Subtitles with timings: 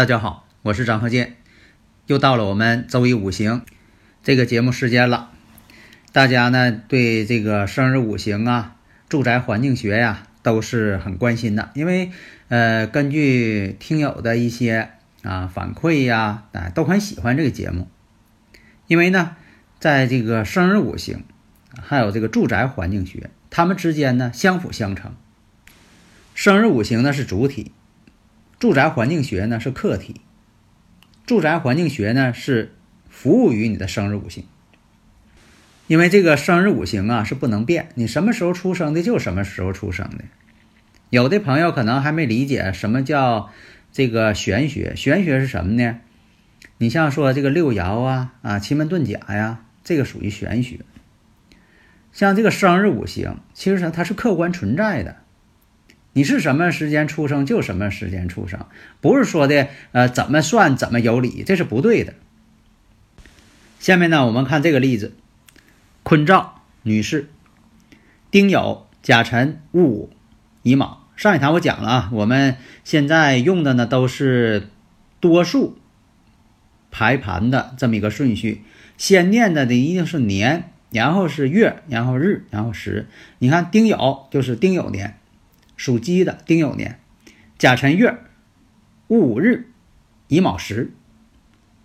[0.00, 1.36] 大家好，我是张鹤剑，
[2.06, 3.66] 又到了我们周一五行
[4.22, 5.30] 这个节目时间了。
[6.10, 8.76] 大家呢对这个生日五行啊、
[9.10, 12.12] 住宅环境学呀、都是很关心的，因为
[12.48, 14.88] 呃，根据听友的一些
[15.22, 17.86] 啊反馈呀，啊都很喜欢这个节目。
[18.86, 19.36] 因为呢，
[19.80, 21.24] 在这个生日五行
[21.78, 25.14] 还有这个住宅环境学，它们之间呢相辅相成。
[26.34, 27.72] 生日五行呢是主体。
[28.60, 30.20] 住宅环境学呢是客体，
[31.24, 32.74] 住宅环境学呢是
[33.08, 34.44] 服务于你的生日五行，
[35.86, 40.24] 因为这个生日五行啊是不能变，你什么时候出生的就什么时候出生的。
[41.08, 43.50] 有的朋友可能还没理解什么叫
[43.92, 46.00] 这个玄学，玄学是什么呢？
[46.76, 50.80] 你像说这个六爻啊啊奇门遁甲呀，这个属于玄学。
[52.12, 55.16] 像这个生日五行，其实它是客观存在的。
[56.12, 58.66] 你是什么时间出生就什么时间出生，
[59.00, 62.14] 不是说的呃怎么算怎么有理，这是不对的。
[63.78, 65.14] 下面呢，我们看这个例子：
[66.02, 67.28] 坤兆女士，
[68.30, 70.10] 丁酉、甲辰、戊午、
[70.62, 71.06] 乙卯。
[71.16, 74.68] 上一堂我讲了啊，我们现在用的呢都是
[75.20, 75.78] 多数
[76.90, 78.64] 排盘的这么一个顺序，
[78.98, 83.06] 先念的呢一定是年，然后是月，然后日，然后时。
[83.38, 85.19] 你看丁酉就是丁酉年。
[85.80, 87.00] 属鸡的丁酉年，
[87.56, 88.18] 甲辰月，
[89.08, 89.70] 戊午日，
[90.28, 90.92] 乙卯时。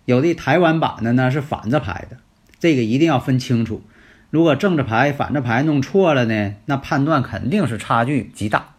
[0.04, 2.18] 有的台湾版的呢是反着排的，
[2.58, 3.82] 这个一定要分清楚。
[4.28, 8.74] 如果正着排、反着排弄错了呢，那判断肯定是差距极大。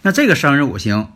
[0.00, 1.12] 那这个生日五行，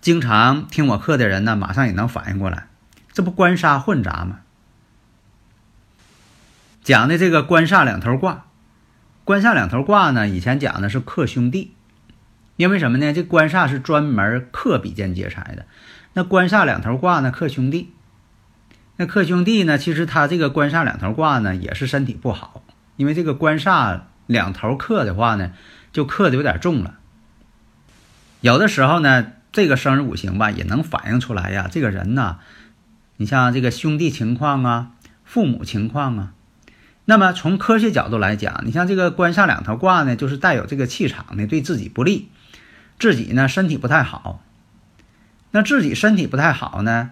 [0.00, 2.66] 经常听我课的人呢，马上也能反应过来，
[3.12, 4.40] 这不官杀混杂吗？
[6.82, 8.46] 讲的这个官煞两头挂。
[9.24, 10.28] 官煞两头挂呢？
[10.28, 11.72] 以前讲的是克兄弟，
[12.56, 13.12] 因为什么呢？
[13.12, 15.64] 这官煞是专门克比肩劫财的。
[16.14, 17.30] 那官煞两头挂呢？
[17.30, 17.92] 克兄弟。
[18.96, 19.78] 那克兄弟呢？
[19.78, 22.64] 其实他这个官煞两头挂呢，也是身体不好。
[22.96, 25.52] 因为这个官煞两头克的话呢，
[25.92, 26.98] 就克的有点重了。
[28.40, 31.68] 有的时候呢，这个生日五行吧，也能反映出来呀。
[31.70, 32.38] 这个人呢，
[33.18, 34.90] 你像这个兄弟情况啊，
[35.24, 36.32] 父母情况啊。
[37.04, 42.28] 那么从科学角度来讲，你像这个官煞两头挂呢，就是带有这个气场呢，对自己不利，
[42.98, 44.42] 自己呢身体不太好。
[45.50, 47.10] 那自己身体不太好呢，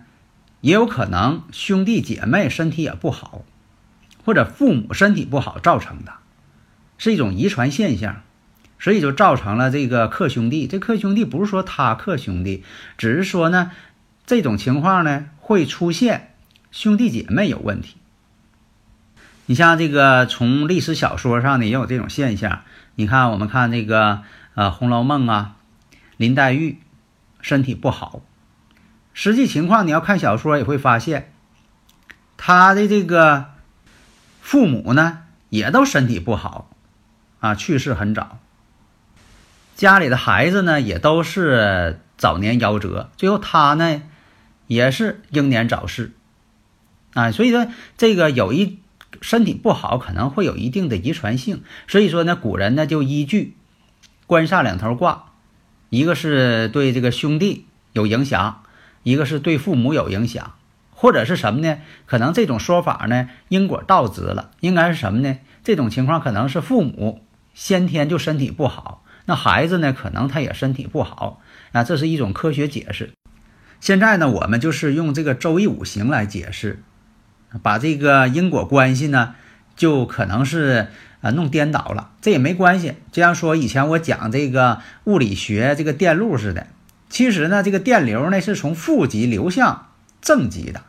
[0.60, 3.44] 也有可能兄弟姐妹身体也不好，
[4.24, 6.12] 或者父母身体不好造成的，
[6.96, 8.22] 是一种遗传现象，
[8.78, 10.66] 所以就造成了这个克兄弟。
[10.66, 12.64] 这克兄弟不是说他克兄弟，
[12.96, 13.72] 只是说呢，
[14.24, 16.34] 这种情况呢会出现
[16.70, 17.96] 兄弟姐妹有问题。
[19.50, 22.62] 你像这个，从历史小说上呢也有这种现象。
[22.94, 24.22] 你看，我们看这个
[24.54, 25.56] 呃《红楼梦》啊，
[26.16, 26.78] 林黛玉
[27.40, 28.20] 身体不好，
[29.12, 31.32] 实际情况你要看小说也会发现，
[32.36, 33.46] 她的这个
[34.40, 36.70] 父母呢也都身体不好
[37.40, 38.38] 啊，去世很早。
[39.74, 44.00] 家里的孩子呢也都是早年夭折，最后她呢
[44.68, 46.12] 也是英年早逝
[47.14, 47.32] 啊。
[47.32, 47.66] 所以说，
[47.98, 48.78] 这个有一。
[49.20, 53.56] 身体不好可能会有一定的遗传性，所以说呢，古人呢就依据
[54.26, 55.32] 官煞两头挂，
[55.88, 58.62] 一个是对这个兄弟有影响，
[59.02, 60.54] 一个是对父母有影响，
[60.90, 61.78] 或者是什么呢？
[62.06, 65.38] 可能这种说法呢因果倒置了，应该是什么呢？
[65.62, 67.22] 这种情况可能是父母
[67.52, 71.42] 先天就身体不好，那孩子呢可能他也身体不好
[71.72, 73.10] 那，这是一种科学解释。
[73.80, 76.82] 现在呢，我们就是用这个周易五行来解释。
[77.62, 79.34] 把这个因果关系呢，
[79.74, 80.86] 就可能是
[81.20, 82.94] 呃弄颠倒了，这也没关系。
[83.10, 86.68] 就像说以前我讲这个物理学这个电路似的，
[87.08, 89.88] 其实呢这个电流呢是从负极流向
[90.22, 90.82] 正极的，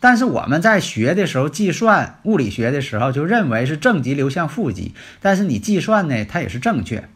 [0.00, 7.08] 但是我们在学的时候计算物理学的时候就认为是正极流向负极，但是你计算呢它也是正确。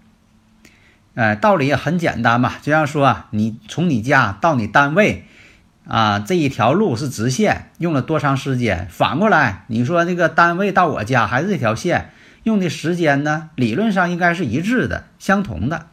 [1.14, 5.24] 呃，道理也很简单嘛，就像说啊你从你家到你单位。
[5.90, 8.86] 啊，这一条路是直线，用了多长时间？
[8.88, 12.12] 反过来，你说那个单位到我家还是这条线，
[12.44, 13.50] 用的时间呢？
[13.56, 15.86] 理论上应该是一致的，相同的。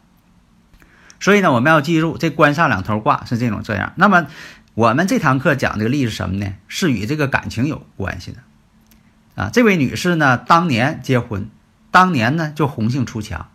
[1.18, 3.92] 所以呢，我们要记住，这官煞两头挂是这种这样。
[3.96, 4.28] 那么，
[4.74, 6.54] 我们这堂课讲这个例子什么呢？
[6.68, 8.38] 是与这个感情有关系的。
[9.34, 11.50] 啊，这位女士呢，当年结婚，
[11.90, 13.48] 当年呢就红杏出墙，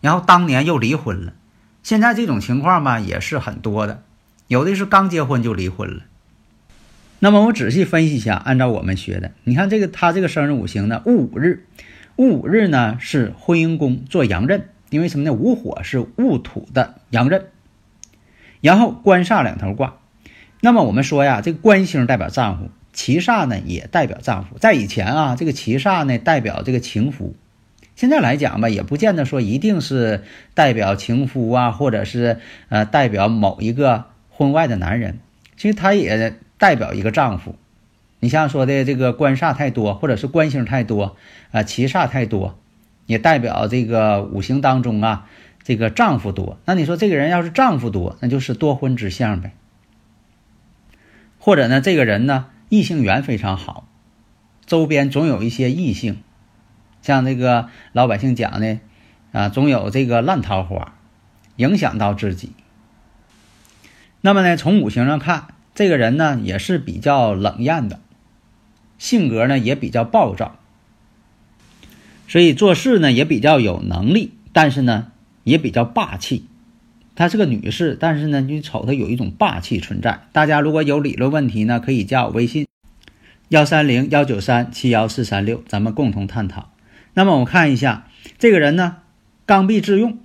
[0.00, 1.34] 然后当年又离婚了。
[1.82, 4.02] 现在这种情况吧，也是很多的，
[4.48, 6.02] 有的是刚结婚就离婚了。
[7.18, 11.64] 那么我仔细分析一下，按照我们学的，你看这个他这个生日五行呢，戊午日，
[12.16, 14.68] 戊午日呢是婚姻宫做阳刃。
[14.90, 15.32] 因为什么呢？
[15.32, 17.46] 午火是戊土的阳刃，
[18.60, 19.96] 然后官煞两头挂。
[20.60, 24.56] 那么我们说呀，这个官星代表丈夫，七煞呢也代表丈夫。
[24.58, 27.34] 在以前啊，这个七煞呢代表这个情夫。
[27.96, 32.38] 现在来讲吧，也不见得说一定是代表情夫啊，或者是
[32.68, 34.04] 呃代表某一个
[34.36, 35.18] 婚外的男人。
[35.56, 37.56] 其实他也代表一个丈夫。
[38.20, 41.16] 你像说的这个官煞太多，或者是官星太多
[41.52, 42.58] 啊，七煞太多。
[43.06, 45.28] 也代表这个五行当中啊，
[45.62, 46.58] 这个丈夫多。
[46.64, 49.52] 那你说这个人要是丈夫多，那就是多婚之相呗。
[51.38, 53.86] 或者呢，这个人呢，异性缘非常好，
[54.64, 56.22] 周边总有一些异性，
[57.02, 58.78] 像这个老百姓讲的
[59.32, 60.94] 啊，总有这个烂桃花，
[61.56, 62.54] 影响到自己。
[64.26, 68.00] 那么呢，从五行上看，这个人呢也是比较冷艳的，
[68.96, 70.58] 性格呢也比较暴躁。
[72.26, 75.12] 所以做事呢也比较有能力，但是呢
[75.42, 76.46] 也比较霸气。
[77.14, 80.22] 她是个女士，但是呢你瞅她有一种霸气存在。
[80.32, 82.66] 大家如果有理论问题呢，可以加我微信
[83.50, 86.70] 幺三零幺九三七幺四三六，咱们共同探讨。
[87.12, 88.96] 那么我看一下这个人呢，
[89.44, 90.18] 刚愎自用，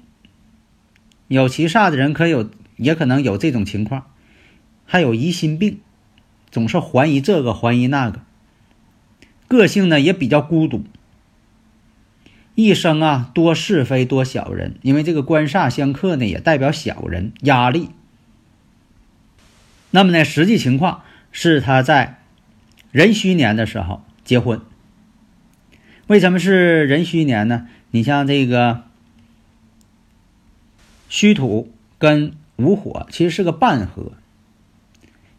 [1.27, 2.49] 有其煞的人可有
[2.79, 4.07] 也可能有这种情况，
[4.85, 5.79] 还有疑心病，
[6.49, 8.21] 总是怀疑这个怀疑那个，
[9.47, 10.83] 个性呢也比较孤独。
[12.55, 17.89] 一生啊，多是非，多小人，因为这个官煞相克呢，也代表小人压力。
[19.91, 22.19] 那么呢，实际情况是他在
[22.91, 24.61] 壬戌年的时候结婚。
[26.07, 27.67] 为什么是壬戌年呢？
[27.91, 28.83] 你像这个
[31.07, 34.11] 戌土跟午火其实是个半合，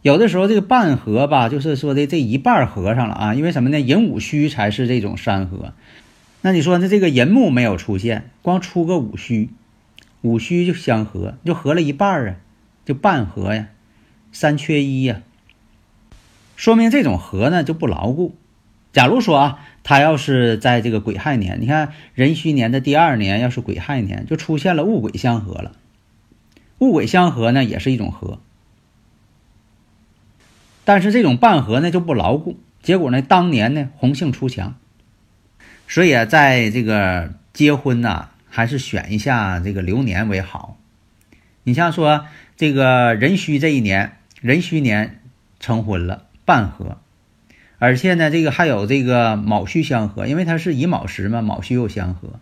[0.01, 3.35] 有的时候这个半合吧，就是说的这一半合上了啊。
[3.35, 3.79] 因为什么呢？
[3.79, 5.73] 寅午戌才是这种三合。
[6.41, 9.51] 那你说，那这个寅木没有出现，光出个午戌，
[10.21, 12.35] 午戌就相合，就合了一半啊，
[12.83, 13.67] 就半合呀，
[14.31, 15.21] 三缺一呀，
[16.55, 18.35] 说明这种合呢就不牢固。
[18.91, 25.73] 假如说啊，他要是在这个癸亥年，你看壬戌年的第二年，要是癸亥年，就出现了戊癸相合了。
[26.81, 28.39] 戊癸相合呢，也是一种合，
[30.83, 34.73] 但是这种半合呢就不牢固，结果呢，当年呢红杏出墙。
[35.87, 40.79] 所以啊，在这个结婚呢，还是选一下这个流年为好。
[41.61, 42.25] 你像说
[42.57, 45.21] 这个壬戌这一年，壬戌年
[45.59, 46.97] 成婚了，半合，
[47.77, 52.39] 而且呢，这个还有这个卯戌相合，因为它是乙卯时嘛，卯戌又相合，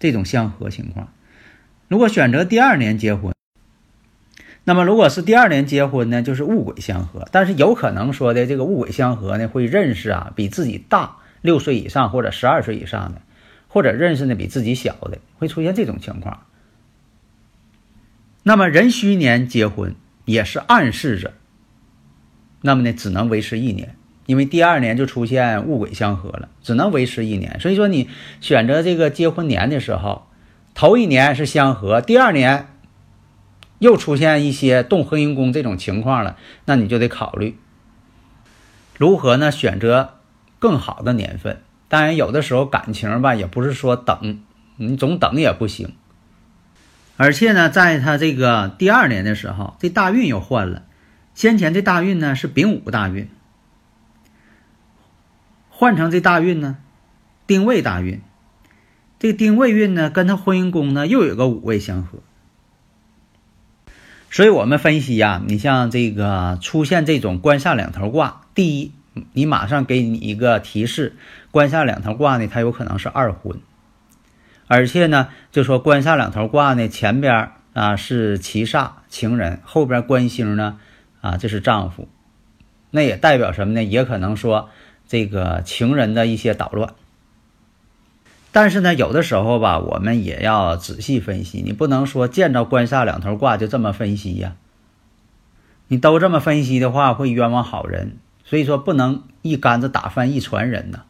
[0.00, 1.12] 这种相合情况。
[1.86, 3.32] 如果选择第二年结婚，
[4.64, 11.16] 那么如果是第二年结婚呢，就是戊癸相合，但是有可能说的这个戊癸相合呢，会认识啊比自己大。
[11.42, 13.22] 六岁以上或者十二岁以上的，
[13.66, 16.42] 或者认识的比自己小的，会出现这种情况。
[18.42, 19.94] 那么壬戌年结婚
[20.26, 21.32] 也是暗示着，
[22.60, 27.58] 那么呢只能维持一年，因为第二年就出现戊癸相合了，只能维持一年。
[27.58, 28.10] 所以说你
[28.42, 30.26] 选择这个结婚年的时候，
[30.74, 32.69] 头一年是相合，第二年
[33.80, 37.58] 又出现一些动婚姻宫这种情况了，那你就得考虑
[38.96, 40.14] 如何呢选择。
[40.60, 44.42] 更好的年份，当然有的时候感情吧，也不是说等，
[44.76, 45.94] 你总等也不行。
[47.16, 50.82] 而且呢，在他这个第二年的时候，这大运又换了，
[51.34, 53.30] 先前这大运呢是丙午大运，
[55.70, 56.76] 换成这大运呢，
[57.46, 58.20] 丁未大运。
[59.18, 62.18] 这丁未运呢，跟他婚姻宫呢又有个五位相合，
[64.30, 68.92] 所以我们分析呀，你像这个出现这种官煞两头挂，第一。
[69.32, 71.16] 你马上给你一个提示，
[71.50, 73.58] 官煞两头挂呢，它有可能是二婚，
[74.68, 80.78] 而且呢，就说官煞两头挂呢，前边啊是七煞情人，后边官星呢
[81.20, 82.08] 啊这是丈夫，
[82.92, 83.82] 那也代表什么呢？
[83.82, 84.70] 也可能说
[85.08, 86.94] 这个情人的一些捣乱。
[88.52, 94.54] 但是呢，有的时候吧，我们也要仔细分析，你不能说见着官煞两头挂就这么分析呀。
[95.88, 98.16] 你都这么分析的话，会冤枉好人。
[98.44, 101.02] 所以说不能一竿子打翻一船人呢，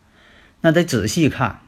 [0.61, 1.61] 那得仔细看。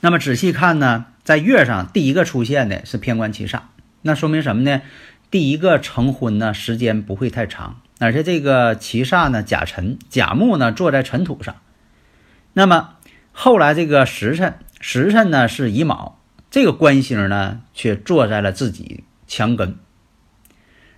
[0.00, 3.60] 那么仔细看呢，在月上第一个出现的是偏官七煞，
[4.02, 4.82] 那说明什么呢？
[5.30, 11.56] 第一个成婚呢时间不会太长，而且这个七煞呢甲辰甲木呢坐在尘土上。
[12.52, 12.94] 那么
[13.40, 16.18] 后来这个时辰时辰呢是乙卯，
[16.50, 19.78] 这个官星呢却坐在了自己墙根。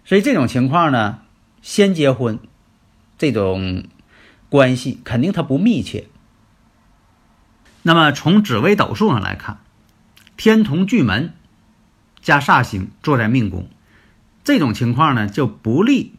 [0.06, 1.20] 所以这种情况呢，
[1.61, 2.38] 先结婚。
[3.18, 3.85] 这种
[4.49, 6.06] 关系肯定它不密切。
[7.82, 9.59] 那么从紫微斗数上来看，
[10.38, 11.35] 天同巨门
[12.23, 13.68] 加煞星坐在命宫，
[14.44, 16.14] 这种情况呢就不利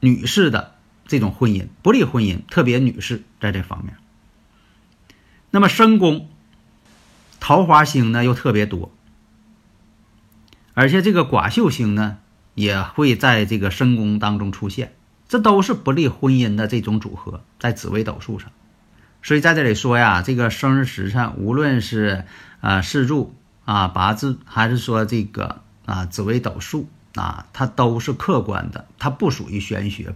[0.00, 0.74] 女士的
[1.06, 3.94] 这种婚姻，不利婚姻，特别女士在这方面。
[5.50, 6.28] 那么申宫
[7.40, 8.92] 桃花星呢又特别多，
[10.74, 12.18] 而且这个寡秀星呢
[12.54, 14.94] 也会在这个申宫当中出现。
[15.28, 18.50] 这都是不利婚姻的这种组合，在紫微斗数上，
[19.22, 22.24] 所以在这里说呀，这个生日时辰，无论是
[22.60, 30.14] 啊四柱啊八字，还是说这个啊紫微斗数啊，它都是客观的，它不属于玄学。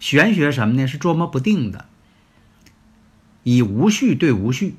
[0.00, 0.88] 玄学什么呢？
[0.88, 1.84] 是捉摸不定的，
[3.48, 4.76] 以无序对无序。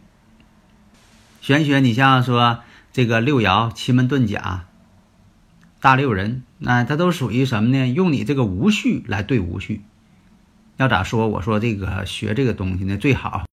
[1.42, 2.60] 玄学，你像说
[2.94, 4.66] 这个六爻、奇门遁甲。
[5.82, 7.88] 大六人，那它都属于什么呢？
[7.88, 9.82] 用你这个无序来对无序，
[10.78, 11.28] 要咋说？
[11.30, 13.46] 我说这个学这个东西呢，最好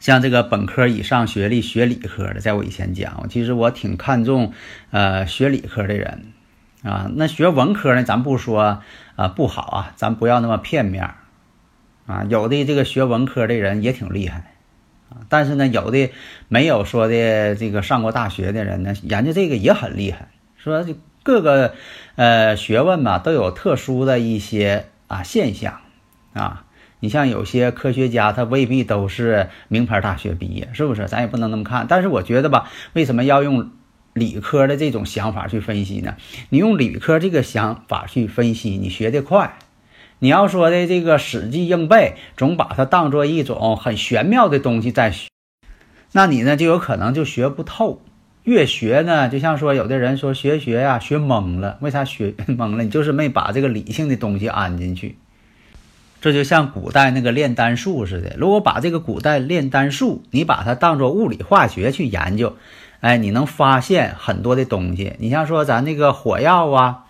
[0.00, 4.52] 像这个本科以上学历学理科的，在我以前讲，其实我挺看重
[4.90, 6.32] 呃学理科的人
[6.82, 7.08] 啊。
[7.14, 8.82] 那学文科呢，咱不说
[9.14, 11.14] 啊不好啊，咱不要那么片面
[12.08, 12.26] 啊。
[12.28, 14.54] 有的这个学文科的人也挺厉害
[15.10, 16.10] 啊，但是呢，有的
[16.48, 20.96] 没有说的这个上过大学的人呢，研究这个也很厉害，说就。
[21.24, 21.74] 各个
[22.16, 25.80] 呃学问吧都有特殊的一些啊现象
[26.32, 26.64] 啊，
[27.00, 31.06] 你像有些科学家他未必都是名牌大学毕业，是不是？
[31.06, 31.84] 咱也不能那么看。
[31.86, 33.72] 但是我觉得吧，为什么要用
[34.14, 36.16] 理科的这种想法去分析呢？
[36.48, 39.58] 你用理科这个想法去分析，你学得快。
[40.20, 45.28] 你要说的这个死记硬背，总把它当做一种很玄妙的东西在学，
[46.12, 48.00] 那你呢就有可能就学不透。
[48.44, 51.76] 越学呢，就像说有的人说学学呀，学懵了。
[51.80, 52.82] 为啥学 懵了？
[52.82, 55.18] 你就是没把这个理性的东西安进去。
[56.20, 58.34] 这就像古代那个炼丹术似的。
[58.38, 62.56] 如果把这个古代炼丹术，你把它当做物理化学去研究，
[63.00, 65.12] 哎，你能发现很多的东西。
[65.18, 67.04] 你像说咱那个火药啊，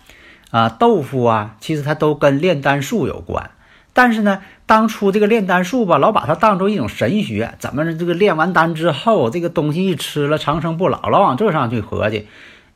[0.51, 3.51] 啊豆腐啊，其实它都跟炼丹术有关。
[3.91, 12.27] 但是呢，当初这个炼丹术吧，老把它当做一种神学，怎么这个炼完丹之后，这个东西一吃了长生不老，老往这上去合计，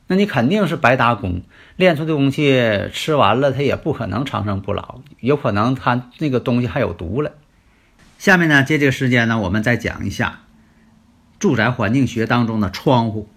[0.08, 1.42] 那你肯定是白搭工。
[1.76, 7.32] 炼出的东西吃完了，它也不可能长生不老，有可能它那个东西还有毒了。
[8.18, 10.40] 下面呢，借这个时间呢，我们再讲一下
[11.38, 13.28] 住宅环境学当中的窗户。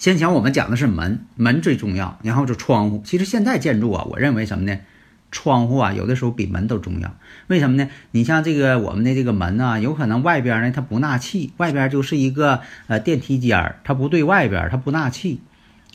[0.00, 3.02] 先前我们讲的是门，门最重要，然后就窗户。
[3.04, 4.80] 其实现在建筑啊，我认为什么呢？
[5.30, 7.14] 窗户啊，有的时候比门都重要。
[7.48, 7.90] 为什么呢？
[8.12, 15.42] 你像这个我们的这个门啊，有可能外边呢它不纳气，外边就是一个呃电梯间儿，它不对外边，它不纳气。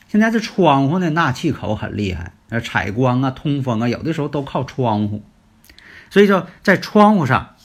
[0.08, 5.24] 现在这窗户呢，纳气口很厉害，呃，采光啊、通风啊，有的时候都靠窗户。
[6.12, 7.56] 所以说，在窗户上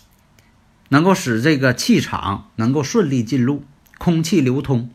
[0.89, 3.63] 能够使这个气场能够顺利进入，
[3.99, 4.89] 空气流通。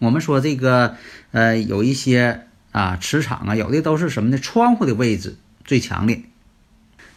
[0.00, 0.96] 我们说这个
[1.32, 4.38] 呃有一些啊磁场啊，有的都是什么呢？
[4.38, 5.36] 窗户的位置。
[5.66, 6.20] 最强烈，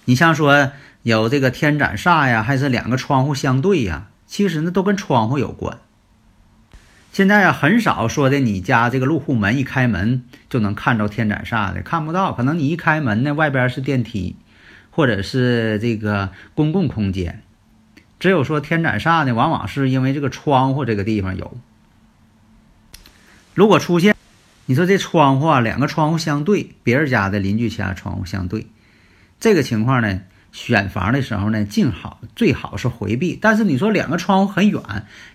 [0.05, 0.71] 你像说
[1.03, 5.79] 有这个天斩煞呀，还是两个窗户相对呀，其实呢都跟窗户有关。
[7.11, 12.31] 现在呀很少说的，你家这个入户门一开门就能看着天斩煞的，看不到。
[12.31, 14.37] 可能你一开门呢，外边是电梯，
[14.91, 17.41] 或者是这个公共空间。
[18.17, 21.57] 只有说天斩煞呢，往往是因为这个窗户这个地方有。
[23.57, 24.15] 如果出现。
[24.67, 28.67] 你说这窗户啊，两个窗户相对，别人家的邻居家窗户相对，
[29.39, 30.19] 这个情况呢，
[30.51, 33.39] 选房的时候呢，尽好最好是回避。
[33.41, 34.81] 但是你说两个窗户很远，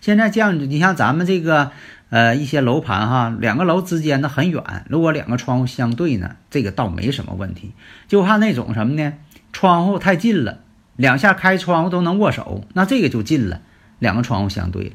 [0.00, 1.72] 现在这样，你像咱们这个
[2.10, 7.72] 呃一些楼盘哈，两个楼之间的很远，如果两个窗户相对呢，这个倒没什么问题。
[8.06, 9.14] 就怕那种什么呢，
[9.52, 10.60] 窗户太近了，
[10.94, 13.62] 两下开窗户都能握手，那这个就近了，
[13.98, 14.92] 两个窗户相对了，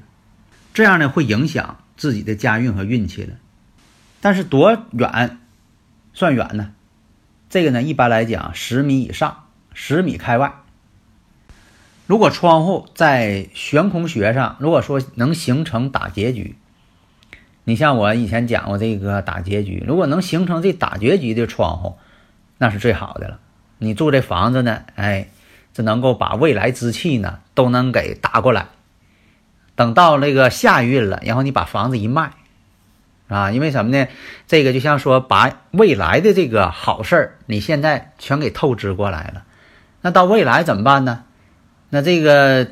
[0.75, 3.33] 这样呢会影响自己的家运和运气了。
[4.21, 5.39] 但是多远
[6.13, 6.71] 算远呢？
[7.49, 10.53] 这个呢，一般来讲十米以上，十米开外。
[12.05, 16.55] 如果窗户在悬空穴上，如果说能形成打结局，
[17.65, 21.97] 你像我以前讲过这个打结局，如果能形成这打结局的窗户，
[22.57, 23.39] 那是最好的了。
[23.77, 25.29] 你住这房子呢，哎，
[25.73, 28.67] 这能够把未来之气呢都能给打过来。
[29.77, 32.31] 等到那个下运了，然后你把房子一卖，
[33.27, 34.07] 啊，因为什么呢？
[34.47, 39.43] 这个就像说把未来的这个好事儿，你现在全给透支过来了。
[40.01, 41.25] 那到未来怎么办呢？
[41.91, 42.69] 那这个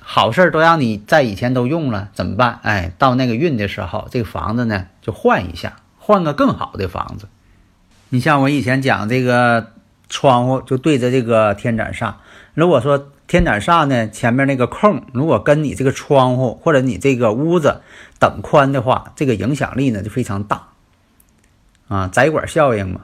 [0.00, 2.58] 好事儿都让你在以前都用了，怎么办？
[2.62, 7.28] 哎，到那个运的时候，这个房子呢就换一下，换个更好的房子。
[8.08, 9.72] 你像我以前讲这个
[10.08, 12.14] 窗户就对着这个天斩煞，
[12.54, 13.12] 如果说。
[13.30, 17.80] 天斩煞呢，前面那个空，如果跟你这个窗户或者你这个屋子
[18.18, 20.70] 等宽的话，这个影响力呢就非常大
[21.86, 23.02] 啊，窄管效应嘛。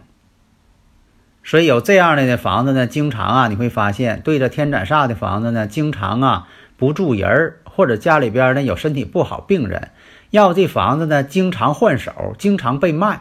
[1.45, 9.93] 所以有这样的的房子呢，经常啊，你会发现对着天斩煞的房子呢，经常啊不住人儿，或者家里边呢有身体不好病人，
[10.31, 13.21] 要这房子呢经常换手，经常被卖。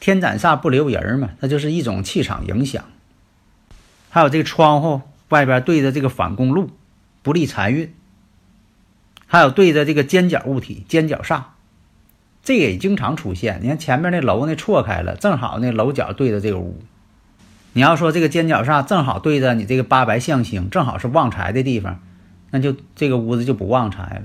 [0.00, 2.84] 天斩煞不留人嘛，那就是一种气场影响。
[4.10, 5.02] 还有这个窗户。
[5.28, 6.70] 外边对着这个反公路，
[7.22, 7.88] 不利财运；
[9.26, 11.42] 还有对着这个尖角物体，尖角煞，
[12.42, 13.60] 这也经常出现。
[13.62, 16.80] 你看前面那楼呢错开了，正好那楼角对着这个屋。
[17.74, 22.00] 你要说这个尖角煞正好对着你这个八白象星，正好是旺财的地方，
[22.50, 24.22] 那就这个屋子就不旺财了。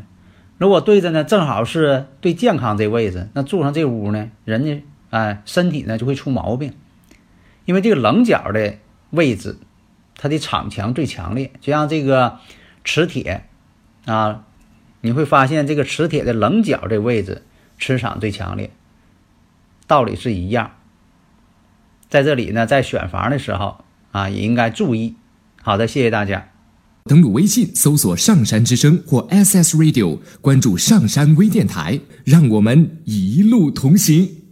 [0.58, 6.74] 如果对着呢，正好是对健康这位置，那住上这屋呢，人家哎身体呢就会出毛病，
[7.66, 8.76] 因为这个棱角的
[9.10, 9.58] 位置。
[10.24, 12.40] 它的场强最强烈，就像这个
[12.86, 13.44] 磁铁
[14.06, 14.46] 啊，
[15.02, 17.44] 你会发现这个磁铁的棱角这位置
[17.78, 18.72] 磁场最强烈，
[19.86, 20.72] 道理是一样。
[22.08, 25.18] 在这里呢，在选房的时候啊，也应该注意。
[25.62, 26.52] 好的，谢谢大家。
[27.04, 34.43] 登录微信搜索“上山之声”或 SS Radio，关注上山微电台，让我们一路同行。